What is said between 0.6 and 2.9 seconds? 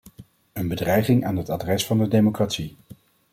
bedreiging aan het adres van de democratie.